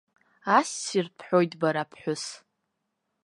[0.57, 2.23] Ассир бҳәоит бара, аԥҳәыс!